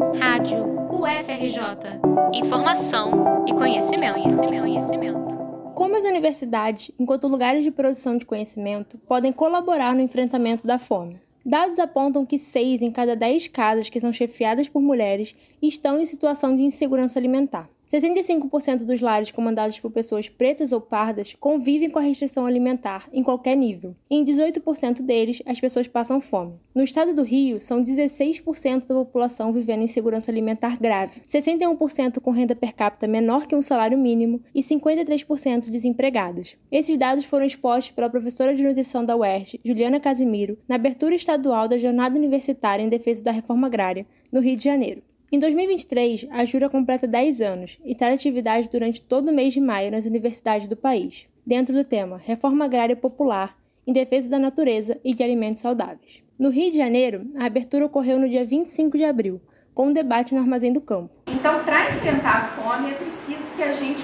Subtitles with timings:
[0.00, 2.00] Rádio UFRJ.
[2.32, 5.38] Informação e conhecimento, conhecimento, conhecimento.
[5.74, 11.20] Como as universidades, enquanto lugares de produção de conhecimento, podem colaborar no enfrentamento da fome?
[11.44, 16.06] Dados apontam que 6 em cada 10 casas que são chefiadas por mulheres estão em
[16.06, 17.68] situação de insegurança alimentar.
[17.90, 23.22] 65% dos lares comandados por pessoas pretas ou pardas convivem com a restrição alimentar em
[23.22, 23.96] qualquer nível.
[24.08, 26.54] Em 18% deles, as pessoas passam fome.
[26.72, 32.30] No estado do Rio, são 16% da população vivendo em insegurança alimentar grave, 61% com
[32.30, 36.56] renda per capita menor que um salário mínimo e 53% desempregadas.
[36.70, 41.66] Esses dados foram expostos pela professora de nutrição da UERJ, Juliana Casimiro, na abertura estadual
[41.66, 45.02] da Jornada Universitária em Defesa da Reforma Agrária, no Rio de Janeiro.
[45.32, 49.60] Em 2023, a Jura completa 10 anos e traz atividades durante todo o mês de
[49.60, 54.98] maio nas universidades do país, dentro do tema Reforma Agrária Popular em defesa da natureza
[55.04, 56.24] e de alimentos saudáveis.
[56.36, 59.40] No Rio de Janeiro, a abertura ocorreu no dia 25 de abril,
[59.72, 61.14] com um debate no Armazém do Campo.
[61.28, 64.02] Então, para enfrentar a fome, é preciso que a gente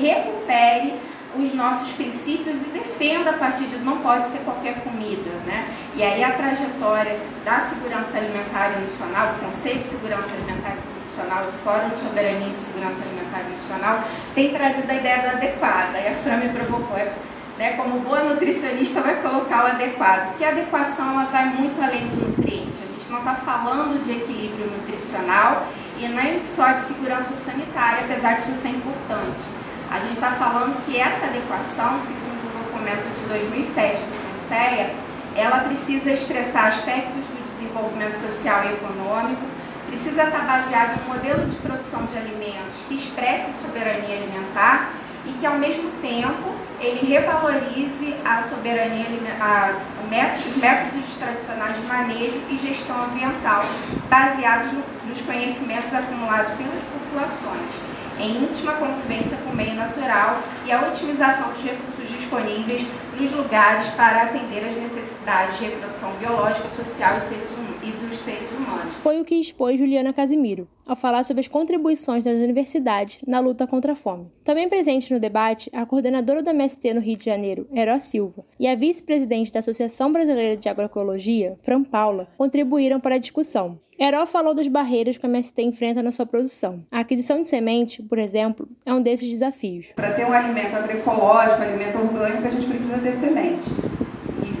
[0.00, 0.94] recupere
[1.34, 5.66] os nossos princípios e defenda a partir de não pode ser qualquer comida, né?
[5.94, 10.98] E aí a trajetória da segurança alimentar e nutricional, do Conselho de Segurança Alimentar e
[10.98, 15.36] Nutricional, do Fórum de Soberania e Segurança Alimentar e Nutricional, tem trazido a ideia do
[15.36, 15.94] adequado.
[15.94, 17.12] E a Fran me provocou, é,
[17.58, 22.08] né, como boa nutricionista, vai colocar o adequado, porque a adequação ela vai muito além
[22.08, 22.82] do nutriente.
[22.82, 25.66] A gente não está falando de equilíbrio nutricional
[25.98, 29.61] e nem só de segurança sanitária, apesar disso ser importante.
[29.92, 34.94] A gente está falando que essa adequação, segundo o documento de 2007 do CONSEA,
[35.36, 39.42] ela precisa expressar aspectos do desenvolvimento social e econômico,
[39.86, 44.94] precisa estar baseado em um modelo de produção de alimentos que expresse soberania alimentar
[45.26, 49.04] e que, ao mesmo tempo, ele revalorize a soberania,
[49.38, 49.74] a,
[50.08, 53.62] método, os métodos tradicionais de manejo e gestão ambiental,
[54.08, 57.92] baseados no, nos conhecimentos acumulados pelas populações
[58.22, 62.86] em íntima convivência com o meio natural e a otimização dos recursos disponíveis
[63.18, 67.50] nos lugares para atender às necessidades de reprodução biológica, social e, seres,
[67.82, 68.94] e dos seres humanos.
[68.96, 73.66] Foi o que expôs Juliana Casimiro, ao falar sobre as contribuições das universidades na luta
[73.66, 74.30] contra a fome.
[74.44, 78.66] Também presente no debate, a coordenadora do MST no Rio de Janeiro, Heró Silva, e
[78.66, 83.78] a vice-presidente da Associação Brasileira de Agroecologia, Fran Paula, contribuíram para a discussão.
[83.98, 86.82] Heró falou das barreiras que a MST enfrenta na sua produção.
[86.90, 89.92] A aquisição de semente, por exemplo, é um desses desafios.
[89.94, 93.70] Para ter um alimento agroecológico, alimento orgânico, a gente precisa ter semente.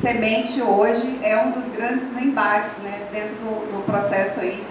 [0.00, 4.64] Semente hoje é um dos grandes embates né, dentro do, do processo aí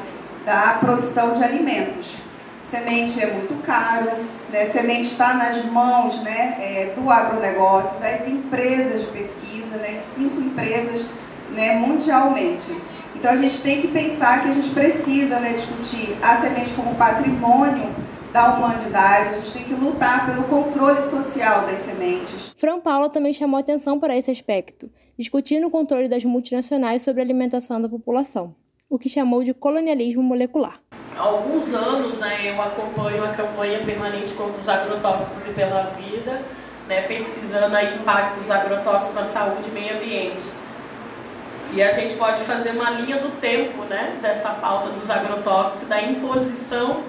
[0.43, 2.15] da produção de alimentos.
[2.63, 4.09] Semente é muito caro,
[4.51, 4.65] né?
[4.65, 10.41] semente está nas mãos né, é, do agronegócio, das empresas de pesquisa, né, de cinco
[10.41, 11.05] empresas
[11.51, 12.75] né, mundialmente.
[13.15, 16.95] Então a gente tem que pensar que a gente precisa né, discutir a semente como
[16.95, 17.93] patrimônio
[18.31, 22.53] da humanidade, a gente tem que lutar pelo controle social das sementes.
[22.57, 27.25] Fran Paula também chamou atenção para esse aspecto, discutindo o controle das multinacionais sobre a
[27.25, 28.55] alimentação da população
[28.89, 30.79] o que chamou de colonialismo molecular.
[31.15, 36.41] Há alguns anos né, eu acompanho a campanha permanente contra os agrotóxicos e pela vida,
[36.87, 40.43] né, pesquisando o impacto dos agrotóxicos na saúde e meio ambiente.
[41.71, 46.01] E a gente pode fazer uma linha do tempo né, dessa pauta dos agrotóxicos, da
[46.01, 47.03] imposição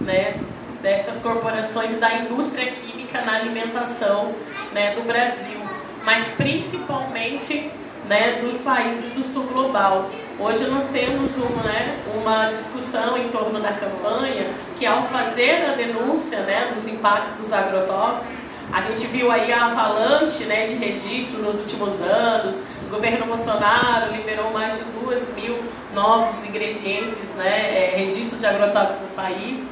[0.00, 0.34] né,
[0.82, 4.32] dessas corporações e da indústria química na alimentação
[4.72, 5.60] né, do Brasil,
[6.04, 7.70] mas principalmente
[8.06, 10.08] né, dos países do sul global.
[10.38, 14.46] Hoje nós temos uma, né, uma discussão em torno da campanha
[14.78, 19.66] que ao fazer a denúncia né, dos impactos dos agrotóxicos, a gente viu aí a
[19.66, 25.58] avalanche né, de registro nos últimos anos, o governo Bolsonaro liberou mais de 2 mil
[25.92, 29.68] novos ingredientes, né, é, registros de agrotóxicos no país,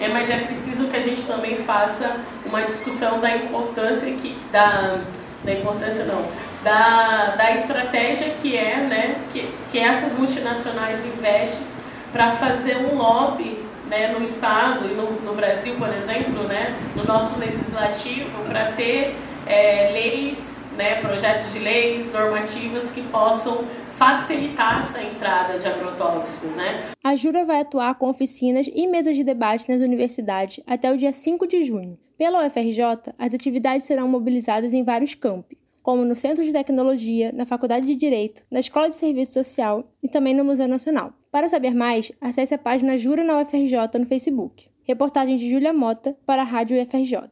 [0.00, 5.00] é, mas é preciso que a gente também faça uma discussão da importância que, da,
[5.44, 6.24] da importância não,
[6.62, 11.82] da, da estratégia que é, né, que, que essas multinacionais investem
[12.12, 17.04] para fazer um lobby né, no Estado e no, no Brasil, por exemplo, né, no
[17.04, 19.16] nosso legislativo, para ter
[19.46, 26.54] é, leis, né, projetos de leis, normativas que possam facilitar essa entrada de agrotóxicos.
[26.54, 26.90] Né?
[27.04, 31.12] A Jura vai atuar com oficinas e mesas de debate nas universidades até o dia
[31.12, 31.98] 5 de junho.
[32.16, 37.44] Pela UFRJ, as atividades serão mobilizadas em vários campi, como no Centro de Tecnologia, na
[37.44, 41.12] Faculdade de Direito, na Escola de Serviço Social e também no Museu Nacional.
[41.30, 44.68] Para saber mais, acesse a página Jura na UFRJ no Facebook.
[44.84, 47.30] Reportagem de Júlia Mota para a Rádio UFRJ.